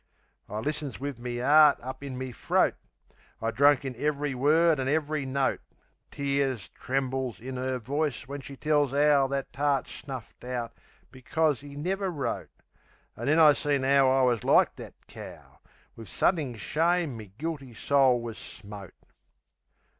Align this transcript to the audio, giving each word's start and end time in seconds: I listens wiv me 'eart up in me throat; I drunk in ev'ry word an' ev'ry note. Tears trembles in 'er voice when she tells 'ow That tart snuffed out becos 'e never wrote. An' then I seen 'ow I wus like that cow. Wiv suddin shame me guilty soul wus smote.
I 0.49 0.57
listens 0.57 0.99
wiv 0.99 1.19
me 1.19 1.39
'eart 1.43 1.77
up 1.79 2.01
in 2.01 2.17
me 2.17 2.31
throat; 2.31 2.73
I 3.39 3.51
drunk 3.51 3.85
in 3.85 3.95
ev'ry 3.95 4.33
word 4.33 4.79
an' 4.79 4.87
ev'ry 4.87 5.27
note. 5.27 5.61
Tears 6.09 6.69
trembles 6.69 7.39
in 7.39 7.59
'er 7.59 7.77
voice 7.77 8.27
when 8.27 8.41
she 8.41 8.55
tells 8.57 8.95
'ow 8.95 9.27
That 9.27 9.53
tart 9.53 9.85
snuffed 9.85 10.43
out 10.43 10.73
becos 11.11 11.61
'e 11.63 11.75
never 11.75 12.09
wrote. 12.09 12.49
An' 13.15 13.27
then 13.27 13.37
I 13.37 13.53
seen 13.53 13.83
'ow 13.85 14.09
I 14.09 14.23
wus 14.23 14.43
like 14.43 14.75
that 14.77 14.95
cow. 15.05 15.59
Wiv 15.95 16.09
suddin 16.09 16.55
shame 16.55 17.15
me 17.15 17.33
guilty 17.37 17.75
soul 17.75 18.21
wus 18.21 18.39
smote. 18.39 18.95